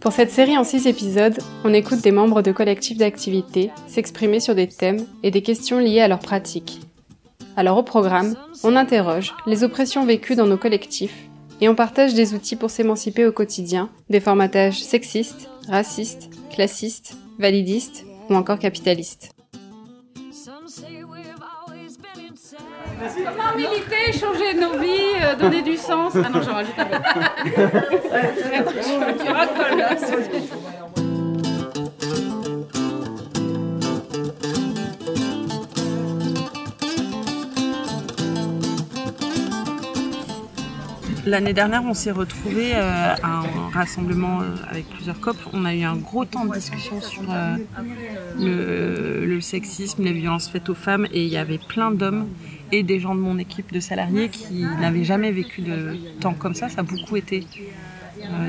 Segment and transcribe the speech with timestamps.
[0.00, 4.54] Pour cette série en six épisodes, on écoute des membres de collectifs d'activités s'exprimer sur
[4.54, 6.80] des thèmes et des questions liées à leurs pratiques.
[7.56, 11.28] Alors au programme, on interroge les oppressions vécues dans nos collectifs
[11.60, 18.04] et on partage des outils pour s'émanciper au quotidien des formatages sexistes, racistes, classistes, validistes
[18.30, 19.30] ou encore capitalistes.
[22.98, 26.82] Comment militer, changer nos vies, euh, donner du sens Ah non, j'en rajoute peu.
[41.24, 45.36] L'année dernière, on s'est retrouvé euh, à un rassemblement euh, avec plusieurs COP.
[45.52, 47.22] On a eu un gros temps de discussion sur
[48.40, 52.26] le, sexisme, les violences faites aux femmes, et il y avait plein d'hommes
[52.72, 56.54] et des gens de mon équipe de salariés qui n'avaient jamais vécu de temps comme
[56.54, 56.68] ça.
[56.68, 57.46] Ça a beaucoup été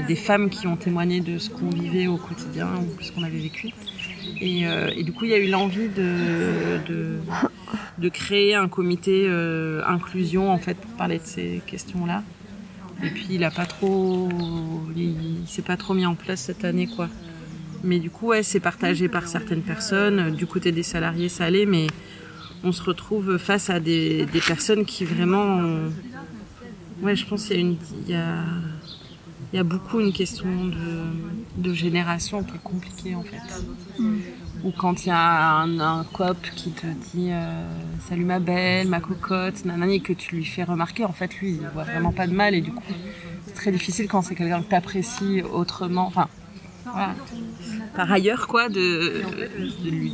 [0.08, 3.38] des femmes qui ont témoigné de ce qu'on vivait au quotidien ou ce qu'on avait
[3.38, 3.70] vécu.
[4.42, 4.64] Et,
[4.96, 6.80] et, du coup, il y a eu l'envie de,
[7.98, 9.30] de, créer un comité
[9.86, 12.24] inclusion en fait pour parler de ces questions-là.
[13.04, 14.28] Et puis il a pas trop,
[14.96, 17.08] il, s'est pas trop mis en place cette année quoi.
[17.84, 20.36] Mais du coup ouais, c'est partagé par certaines personnes.
[20.36, 21.88] Du côté des salariés ça allait, mais
[22.64, 25.62] on se retrouve face à des, des personnes qui vraiment,
[27.02, 28.44] ouais je pense qu'il y a une, il y a,
[29.52, 33.64] il y a beaucoup une question de, de génération qui est compliquée en fait.
[33.98, 34.18] Mm.
[34.66, 37.64] Ou quand il y a un, un, cop qui te dit euh,
[38.10, 41.52] salut ma belle, ma cocotte, nanani, et que tu lui fais remarquer, en fait lui
[41.52, 42.84] il voit vraiment pas de mal et du coup
[43.46, 46.28] c'est très difficile quand c'est quelqu'un que t'apprécies autrement, enfin
[46.84, 47.16] voilà.
[47.96, 49.22] par ailleurs quoi, de,
[49.84, 50.14] de lui.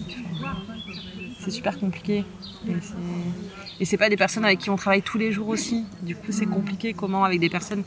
[1.46, 2.26] C'est super compliqué.
[3.80, 5.86] Et c'est pas des personnes avec qui on travaille tous les jours aussi.
[6.02, 7.84] Du coup c'est compliqué comment avec des personnes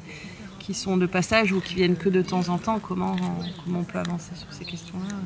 [0.60, 3.16] qui sont de passage ou qui viennent que de temps en temps, comment,
[3.64, 5.16] comment on peut avancer sur ces questions-là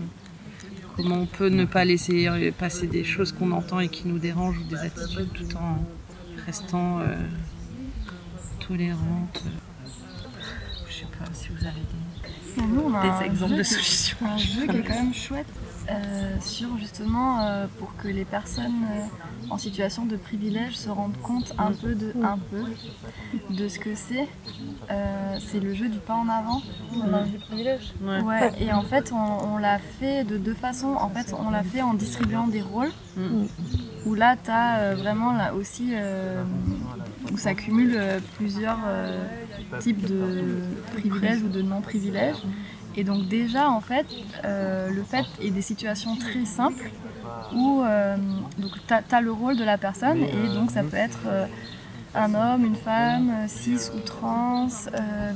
[0.97, 4.59] Comment on peut ne pas laisser passer des choses qu'on entend et qui nous dérangent
[4.59, 5.85] ou des attitudes tout en
[6.47, 7.15] restant euh,
[8.67, 9.45] tolérante
[10.89, 14.17] Je sais pas si vous avez des, exemples de solutions.
[14.23, 15.47] Un jeu qui est quand même chouette
[15.91, 21.17] euh, sur justement euh, pour que les personnes euh, en situation de privilège se rendent
[21.23, 22.65] compte un peu de, un peu
[23.51, 24.29] de ce que c'est.
[24.91, 26.63] Euh, c'est le jeu du pas en avant.
[27.25, 28.21] du privilège ouais.
[28.23, 28.53] ouais.
[28.61, 30.95] Et en fait, on, on l'a fait de deux façons.
[30.95, 32.93] En fait, on l'a fait en distribuant des rôles.
[33.17, 33.45] Mm.
[34.07, 35.93] Où là, tu as vraiment là aussi
[37.33, 37.99] où ça cumule
[38.37, 38.79] plusieurs
[39.81, 40.45] types de
[40.97, 42.43] privilèges ou de non-privilèges.
[42.97, 44.07] Et donc déjà, en fait,
[44.45, 46.91] euh, le fait est des situations très simples
[47.55, 48.17] où euh,
[48.87, 51.47] tu as, le rôle de la personne et donc ça peut être euh,
[52.15, 54.69] un homme, une femme, cis ou trans,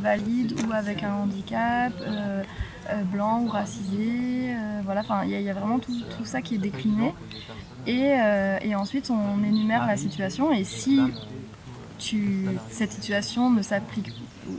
[0.01, 1.93] valide ou avec un handicap,
[3.11, 4.55] blanc ou racisé.
[4.85, 7.15] voilà, enfin, il y, a vraiment tout, ça qui est décliné.
[7.87, 11.01] Et, ensuite, on énumère la situation et si
[12.69, 14.13] cette situation ne s'applique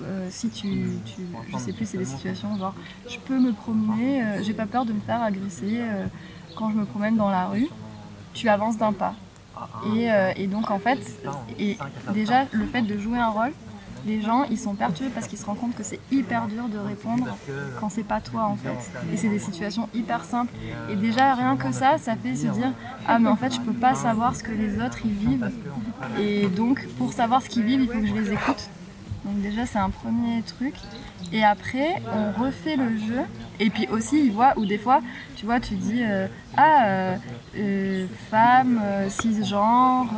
[0.04, 0.68] euh, si tu,
[1.06, 1.22] tu,
[1.52, 2.74] je sais plus c'est des situations genre
[3.10, 6.06] je peux me promener euh, j'ai pas peur de me faire agresser euh,
[6.56, 7.68] quand je me promène dans la rue
[8.34, 9.16] tu avances d'un pas.
[9.96, 11.00] Et, euh, et, donc en fait
[11.58, 11.78] et
[12.14, 13.52] déjà le fait de jouer un rôle
[14.06, 16.78] les gens ils sont perturbés parce qu'ils se rendent compte que c'est hyper dur de
[16.78, 17.36] répondre
[17.80, 18.78] quand c'est pas toi en fait.
[19.12, 20.54] Et c'est des situations hyper simples.
[20.90, 22.72] Et déjà rien que ça ça fait se dire
[23.08, 25.52] ah mais en fait je peux pas savoir ce que les autres ils vivent
[26.20, 28.70] et donc pour savoir ce qu'ils vivent il faut que je les écoute
[29.28, 30.74] donc déjà c'est un premier truc.
[31.34, 33.22] Et après on refait le jeu.
[33.60, 35.02] Et puis aussi il voit où des fois
[35.36, 37.16] tu vois tu dis euh, ah euh,
[37.58, 40.14] euh, femme cisgenre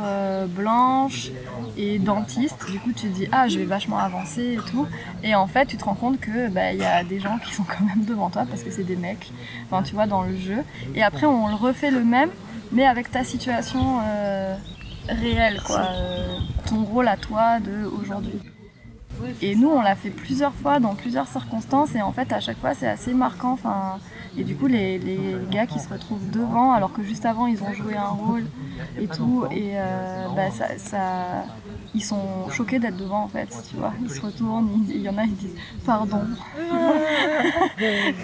[0.48, 1.30] blanche
[1.76, 2.70] et dentiste.
[2.70, 4.86] Du coup tu dis ah je vais vachement avancer et tout.
[5.24, 7.52] Et en fait tu te rends compte que bah, il y a des gens qui
[7.52, 9.32] sont quand même devant toi parce que c'est des mecs.
[9.64, 10.62] Enfin tu vois dans le jeu.
[10.94, 12.30] Et après on le refait le même
[12.72, 13.98] mais avec ta situation
[15.08, 15.88] réelle quoi.
[16.66, 18.40] ton rôle à toi de aujourd'hui.
[19.42, 22.58] Et nous, on l'a fait plusieurs fois dans plusieurs circonstances et en fait, à chaque
[22.58, 23.52] fois, c'est assez marquant.
[23.52, 23.98] Enfin,
[24.38, 25.18] et du coup, les, les,
[25.50, 28.44] gars qui se retrouvent devant, alors que juste avant, ils ont joué un rôle
[28.98, 31.44] et tout, et euh, bah, ça, ça,
[31.94, 33.92] ils sont choqués d'être devant en fait, tu vois.
[34.02, 36.22] Ils se retournent, il, y en a, ils disent pardon.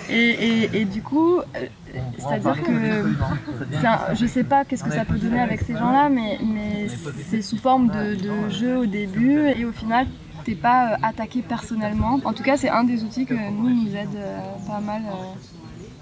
[0.09, 1.41] et, et, et, du coup,
[2.19, 6.39] c'est-à-dire que un, je sais pas qu'est-ce que ça peut donner avec ces gens-là, mais,
[6.43, 6.87] mais
[7.29, 10.07] c'est sous forme de, de jeu au début et au final,
[10.47, 12.21] t'es pas euh, attaqué personnellement.
[12.25, 15.03] En tout cas, c'est un des outils que nous nous aide euh, pas mal.
[15.07, 15.13] Euh.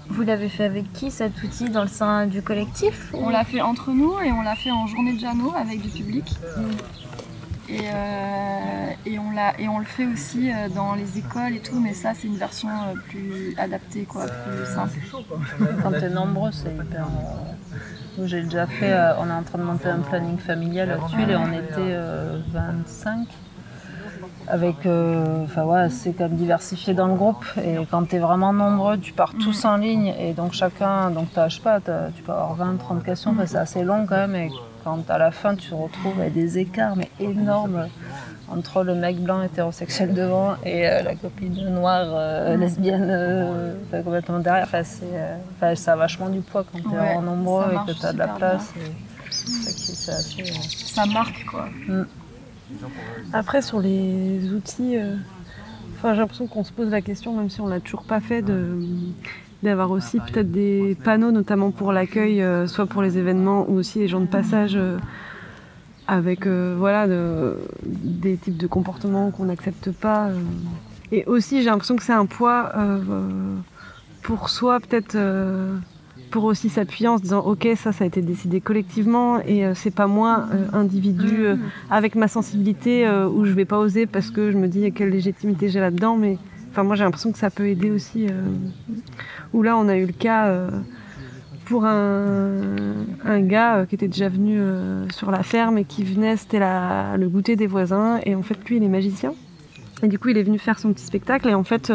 [0.07, 3.61] Vous l'avez fait avec qui cet outil dans le sein du collectif On l'a fait
[3.61, 6.25] entre nous et on l'a fait en journée de Jano avec du public.
[7.67, 11.59] Et, euh, et, on l'a, et on le fait aussi euh, dans les écoles et
[11.59, 14.99] tout, mais ça c'est une version euh, plus adaptée, quoi, plus simple.
[15.81, 17.07] Quand t'es nombreux, c'est hyper.
[18.19, 21.31] euh, J'ai déjà fait, euh, on est en train de monter un planning familial actuel
[21.31, 23.27] et on était euh, 25.
[24.47, 27.43] Avec, euh, enfin ouais, c'est quand même diversifié dans le groupe.
[27.63, 31.49] Et quand t'es vraiment nombreux, tu pars tous en ligne et donc chacun, donc t'as,
[31.49, 34.35] je sais pas, tu peux avoir 20, 30 questions, enfin, c'est assez long quand même.
[34.35, 34.51] Et
[34.83, 37.87] quand à la fin, tu te retrouves avec des écarts mais énormes
[38.51, 44.37] entre le mec blanc hétérosexuel devant et euh, la copine noire euh, lesbienne euh, complètement
[44.37, 44.67] derrière.
[44.71, 48.19] Enfin, ça a vachement du poids quand t'es Ouais, vraiment nombreux et que t'as de
[48.19, 48.71] la place.
[48.77, 50.43] et ça qui- c'est assez,
[50.85, 51.65] Ça marque, quoi.
[53.33, 55.15] Après, sur les outils, euh,
[56.03, 58.43] j'ai l'impression qu'on se pose la question, même si on l'a toujours pas fait,
[59.63, 63.99] d'avoir aussi peut-être des panneaux, notamment pour l'accueil, euh, soit pour les événements ou aussi
[63.99, 64.97] les gens de passage, euh,
[66.07, 70.29] avec voilà de- des types de comportements qu'on n'accepte pas.
[71.11, 72.71] Et aussi, j'ai l'impression que c'est un poids
[74.21, 75.15] pour soi, peut-être.
[76.31, 79.73] Pour aussi s'appuyer en se disant ok ça ça a été décidé collectivement et euh,
[79.75, 81.55] c'est pas moi euh, individu euh,
[81.89, 85.69] avec ma sensibilité où je vais pas oser parce que je me dis quelle légitimité
[85.69, 86.37] j'ai là-dedans mais
[86.71, 88.27] enfin moi j'ai l'impression que ça peut aider aussi
[89.53, 90.53] où là on a eu le cas
[91.65, 92.61] pour un,
[93.23, 94.59] un gars qui était déjà venu
[95.11, 98.77] sur la ferme et qui venait c'était le goûter des voisins et en fait lui
[98.77, 99.33] il est magicien.
[100.03, 101.91] Et du coup il est venu faire son petit spectacle et en fait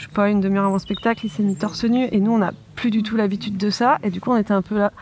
[0.00, 2.32] je sais pas, une demi-heure avant le spectacle, il s'est mis torse nu et nous
[2.32, 4.78] on n'a plus du tout l'habitude de ça et du coup on était un peu
[4.78, 4.92] là.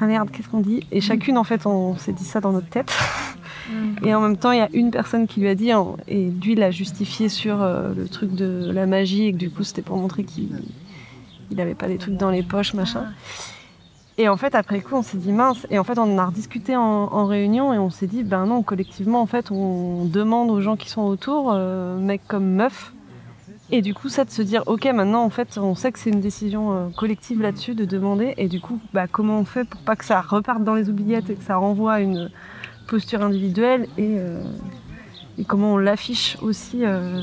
[0.00, 0.84] Ah merde, qu'est-ce qu'on dit?
[0.90, 2.92] Et chacune en fait on s'est dit ça dans notre tête.
[4.02, 5.70] Et en même temps il y a une personne qui lui a dit
[6.08, 9.50] et lui il a justifié sur euh, le truc de la magie et que du
[9.50, 10.62] coup c'était pour montrer qu'il
[11.50, 13.04] il avait pas des trucs dans les poches machin.
[14.16, 16.26] Et en fait après coup on s'est dit mince et en fait on en a
[16.26, 20.50] rediscuté en, en réunion et on s'est dit ben non collectivement en fait on demande
[20.50, 22.94] aux gens qui sont autour, euh, mecs comme meufs,
[23.70, 26.10] et du coup, ça de se dire, ok, maintenant, en fait, on sait que c'est
[26.10, 28.34] une décision euh, collective là-dessus de demander.
[28.38, 31.28] Et du coup, bah, comment on fait pour pas que ça reparte dans les oubliettes
[31.28, 32.30] et que ça renvoie à une
[32.88, 34.42] posture individuelle et, euh,
[35.46, 37.22] comment on l'affiche aussi euh,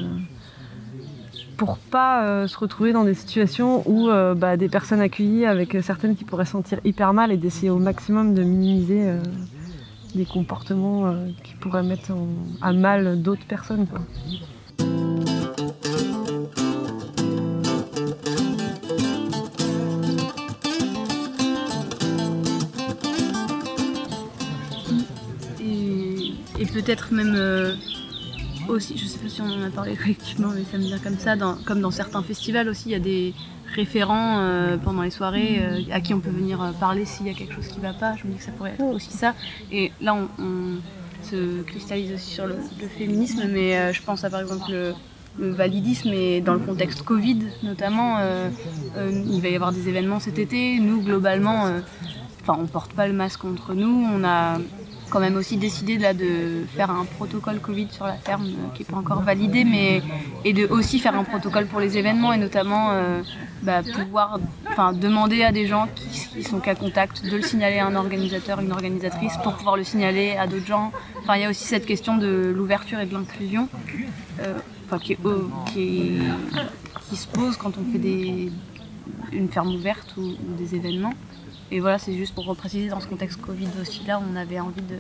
[1.58, 6.16] pour pas euh, se retrouver dans des situations où bah, des personnes accueillies avec certaines
[6.16, 9.12] qui pourraient se sentir hyper mal et d'essayer au maximum de minimiser
[10.14, 11.14] des comportements
[11.44, 12.12] qui pourraient mettre
[12.62, 13.88] à mal d'autres personnes.
[26.76, 27.74] Peut-être même euh,
[28.68, 31.18] aussi, je sais pas si on en a parlé collectivement, mais ça me vient comme
[31.18, 31.36] ça,
[31.66, 33.34] comme dans certains festivals aussi, il y a des
[33.74, 37.34] référents euh, pendant les soirées euh, à qui on peut venir parler s'il y a
[37.34, 38.16] quelque chose qui va pas.
[38.18, 39.34] Je me dis que ça pourrait être aussi ça.
[39.72, 40.80] Et là, on,
[41.24, 42.56] se cristallise aussi sur le,
[43.00, 44.94] féminisme, mais je pense à par exemple le,
[45.40, 48.20] validisme et dans le contexte Covid notamment,
[48.96, 50.78] il va y avoir des événements cet été.
[50.80, 51.72] Nous, globalement,
[52.44, 54.08] enfin, on porte pas le masque entre nous.
[54.14, 54.60] On a
[55.10, 58.84] quand même aussi décidé là de faire un protocole Covid sur la ferme euh, qui
[58.84, 60.02] est pas encore validé, mais
[60.44, 63.22] et de aussi faire un protocole pour les événements et notamment euh,
[63.62, 64.40] bah, pouvoir,
[64.94, 68.72] demander à des gens qui, sont cas contact de le signaler à un organisateur, une
[68.72, 70.92] organisatrice pour pouvoir le signaler à d'autres gens.
[71.20, 73.70] Enfin, il y a aussi cette question de l'ouverture et de l'inclusion.
[74.42, 74.60] euh,
[75.72, 76.20] qui,
[77.16, 78.52] se pose quand on fait des,
[79.32, 81.14] une ferme ouverte ou, ou des événements.
[81.72, 84.82] Et voilà, c'est juste pour repréciser dans ce contexte Covid aussi, là, on avait envie
[84.82, 84.98] de,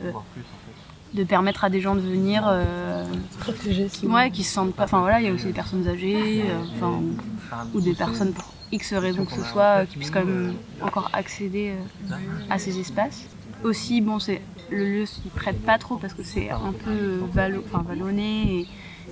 [1.13, 3.05] de permettre à des gens de venir, euh,
[3.39, 4.85] Protéger, qui, ouais, qui se sentent pas.
[4.85, 8.51] Enfin voilà, il y a aussi des personnes âgées, euh, ou, ou des personnes pour
[8.71, 11.73] X raisons que ce soit, euh, qui puissent quand même encore accéder
[12.11, 12.15] euh,
[12.49, 13.25] à ces espaces.
[13.63, 14.41] Aussi, bon, c'est
[14.71, 18.67] le lieu s'y prête pas trop parce que c'est un peu valo, enfin, vallonné et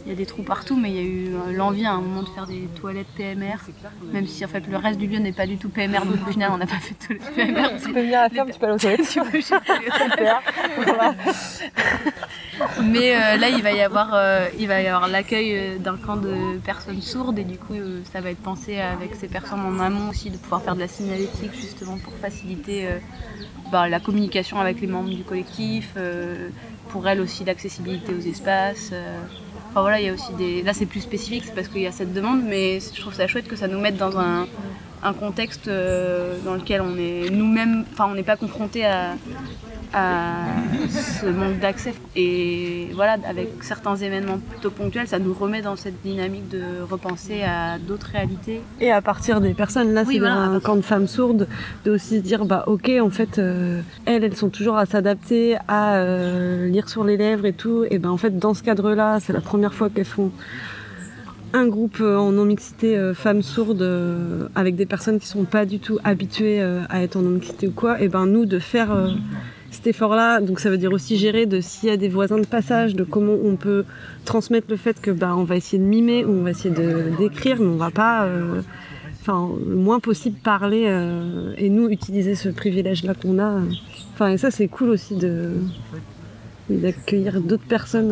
[0.06, 2.02] il y a des trous partout, mais il y a eu euh, l'envie à un
[2.02, 3.58] moment de faire des toilettes PMR,
[4.12, 6.32] même si en fait le reste du lieu n'est pas du tout PMR, donc au
[6.32, 7.70] final on n'a pas fait de toilettes PMR.
[7.82, 9.18] Tu peux venir à la ferme, tu peux aller aux toilettes.
[12.84, 15.98] Mais euh, là, il va y avoir, euh, il va y avoir l'accueil euh, d'un
[15.98, 19.62] camp de personnes sourdes et du coup, euh, ça va être pensé avec ces personnes
[19.62, 22.88] en amont aussi de pouvoir faire de la signalétique justement pour faciliter
[23.72, 25.96] bah, la communication avec les membres du collectif,
[26.90, 28.92] pour elles aussi l'accessibilité aux espaces.
[29.74, 30.62] Enfin voilà, il y a aussi des.
[30.62, 33.26] Là, c'est plus spécifique, c'est parce qu'il y a cette demande, mais je trouve ça
[33.26, 34.46] chouette que ça nous mette dans un,
[35.02, 39.16] un contexte euh, dans lequel on est nous-mêmes, enfin, on n'est pas confronté à
[39.94, 40.46] à
[40.90, 41.94] ce manque d'accès.
[42.16, 47.44] Et voilà, avec certains événements plutôt ponctuels, ça nous remet dans cette dynamique de repenser
[47.44, 48.62] à d'autres réalités.
[48.82, 51.48] Et à partir des personnes, là Oui, c'est voilà, un camp de femmes sourdes,
[51.86, 55.58] de aussi se dire bah ok en fait euh, elles elles sont toujours à s'adapter,
[55.68, 57.86] à euh, lire sur les lèvres et tout.
[57.90, 60.32] Et ben en fait dans ce cadre-là, c'est la première fois qu'elles font
[61.54, 65.66] un groupe euh, en non-mixité euh, femmes sourdes euh, avec des personnes qui sont pas
[65.66, 68.90] du tout habituées euh, à être en non-mixité ou quoi, et ben nous de faire
[69.74, 72.46] cet effort-là, donc ça veut dire aussi gérer de s'il y a des voisins de
[72.46, 73.86] passage, de comment on peut
[74.26, 76.74] transmettre le fait que bah on va essayer de mimer ou on va essayer
[77.18, 78.62] d'écrire, mais on va pas, euh,
[79.28, 83.62] le moins possible parler euh, et nous utiliser ce privilège-là qu'on a.
[84.14, 85.52] Enfin et ça c'est cool aussi de
[86.70, 88.12] d'accueillir d'autres personnes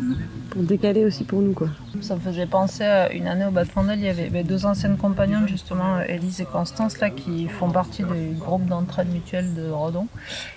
[0.00, 0.02] euh,
[0.54, 1.68] pour décaler aussi pour nous quoi.
[2.00, 4.96] Ça me faisait penser à une année au Batmandel, il y avait ben, deux anciennes
[4.96, 10.06] compagnonnes, justement, Elise et Constance, là, qui font partie du groupe d'entraide mutuelle de Redon,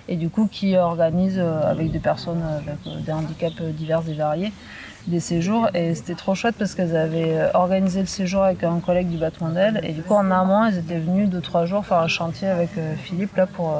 [0.08, 4.14] et du coup qui organisent euh, avec des personnes avec euh, des handicaps divers et
[4.14, 4.52] variés
[5.06, 5.68] des séjours.
[5.74, 9.16] Et c'était trop chouette parce qu'elles avaient euh, organisé le séjour avec un collègue du
[9.16, 12.46] Batmandel, et du coup en amont, elles étaient venues deux, trois jours faire un chantier
[12.46, 12.70] avec
[13.02, 13.74] Philippe là, pour,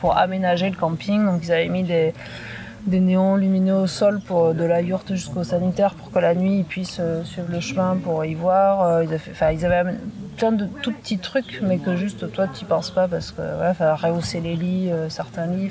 [0.00, 1.24] pour aménager le camping.
[1.24, 2.12] Donc ils avaient mis des
[2.86, 6.58] des néons lumineux au sol pour de la yourte jusqu'au sanitaire pour que la nuit
[6.58, 8.82] ils puissent euh, suivre le chemin pour y voir.
[8.82, 9.94] Euh, ils, avaient ils avaient
[10.36, 13.70] plein de tout petits trucs, mais que juste toi tu penses pas parce que voilà,
[13.70, 15.70] enfin, rehausser les lits, euh, certains lits,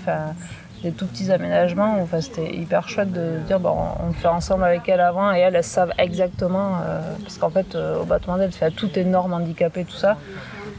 [0.83, 1.97] des tout petits aménagements.
[2.01, 5.39] Enfin, c'était hyper chouette de dire bon, on le fait ensemble avec elles avant et
[5.39, 9.33] elles, elles savent exactement euh, parce qu'en fait euh, au battement d'elles, fait tout énorme
[9.33, 10.17] handicapé tout ça.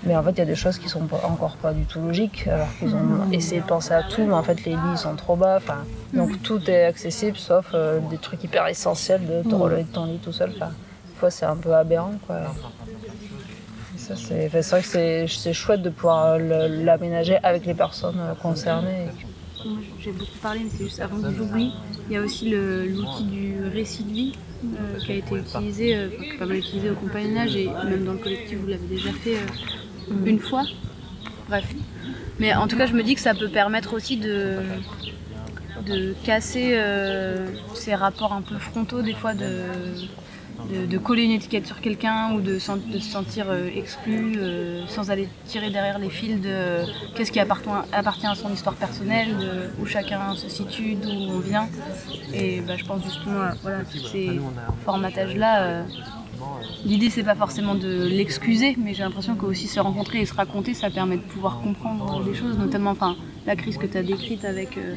[0.08, 2.00] Mais en fait, il y a des choses qui sont pas- encore pas du tout
[2.00, 4.96] logiques, alors qu'ils ont essayé de penser à tout, mais en fait, les lits ils
[4.98, 5.56] sont trop bas.
[5.58, 5.84] Enfin,
[6.14, 10.06] donc tout est accessible, sauf euh, des trucs hyper essentiels de te relever de ton
[10.06, 10.50] lit tout seul.
[10.56, 12.36] Enfin, des fois, c'est un peu aberrant, quoi.
[13.94, 18.18] Et ça, c'est vrai que c'est- c'est chouette de pouvoir le- l'aménager avec les personnes
[18.18, 19.08] euh, concernées.
[20.00, 21.70] J'ai beaucoup parlé, mais c'est juste avant que j'oublie.
[22.08, 24.32] Il y a aussi le- l'outil du récit de vie
[24.64, 27.68] euh, qui a été utilisé, euh, enfin, qui est pas mal utilisé au compagnonnage et
[27.84, 29.40] même dans le collectif, vous l'avez déjà fait euh,
[30.26, 30.64] une fois.
[31.48, 31.64] Bref.
[32.38, 34.58] Mais en tout cas, je me dis que ça peut permettre aussi de,
[35.86, 39.62] de casser euh, ces rapports un peu frontaux, des fois, de,
[40.72, 44.34] de, de coller une étiquette sur quelqu'un ou de, sen- de se sentir euh, exclu
[44.36, 46.84] euh, sans aller tirer derrière les fils de euh,
[47.16, 51.40] qu'est-ce qui appartient, appartient à son histoire personnelle, de où chacun se situe, d'où on
[51.40, 51.68] vient.
[52.32, 54.40] Et bah, je pense justement à voilà, tous ces
[54.84, 55.84] formatages-là.
[56.40, 56.44] Euh,
[56.84, 60.34] L'idée, c'est pas forcément de l'excuser, mais j'ai l'impression que aussi se rencontrer et se
[60.34, 63.16] raconter, ça permet de pouvoir comprendre des choses, notamment enfin,
[63.46, 64.94] la crise que tu as décrite avec, euh,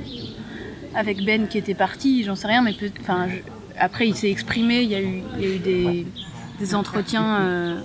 [0.95, 3.39] avec Ben qui était parti, j'en sais rien, mais peut- enfin, je-
[3.79, 6.07] après il s'est exprimé, il y a eu, il y a eu des,
[6.59, 7.79] des entretiens euh,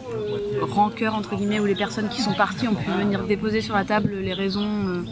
[0.61, 3.85] rancœur, entre guillemets, où les personnes qui sont parties ont pu venir déposer sur la
[3.85, 5.03] table les raisons euh,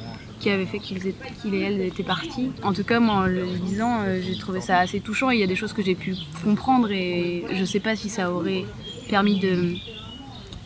[0.45, 2.51] qui avaient fait qu'il et elle étaient partis.
[2.63, 5.43] En tout cas, moi, en le lisant, euh, j'ai trouvé ça assez touchant il y
[5.43, 8.67] a des choses que j'ai pu comprendre et je sais pas si ça aurait
[9.09, 9.55] permis de,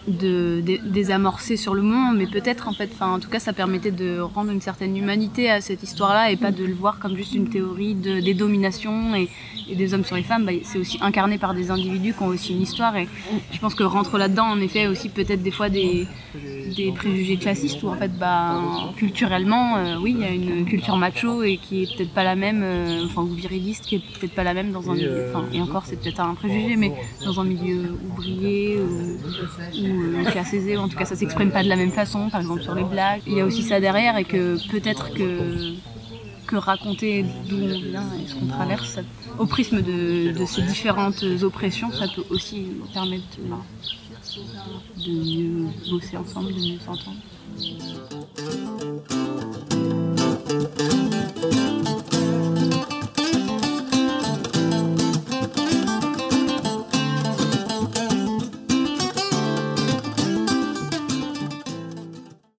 [0.09, 3.93] de, dé- désamorcer sur le moment, mais peut-être en fait, en tout cas, ça permettait
[3.93, 7.35] de rendre une certaine humanité à cette histoire-là et pas de le voir comme juste
[7.35, 9.29] une théorie de, des dominations et,
[9.69, 10.45] et des hommes sur les femmes.
[10.45, 13.09] Bah, c'est aussi incarné par des individus qui ont aussi une histoire et
[13.53, 16.07] je pense que rentre là-dedans, en effet, aussi peut-être des fois des,
[16.77, 18.61] des préjugés classistes où en fait, bah,
[18.97, 22.37] culturellement, euh, oui, il y a une culture macho et qui est peut-être pas la
[22.37, 25.45] même, euh, enfin, ou viriliste, qui est peut-être pas la même dans un milieu, enfin,
[25.53, 26.93] et encore, c'est peut-être un préjugé, mais
[27.25, 29.19] dans un milieu ouvrier ou,
[29.81, 32.29] ou euh, classe aisée, ou en tout cas, ça s'exprime pas de la même façon,
[32.31, 33.23] par exemple sur les blagues.
[33.27, 35.75] Il y a aussi ça derrière et que peut-être que
[36.49, 38.99] que raconter d'où on vient et ce qu'on traverse,
[39.39, 43.25] au prisme de, ces différentes oppressions, ça peut aussi permettre
[44.97, 47.19] de mieux bosser ensemble, de mieux s'entendre.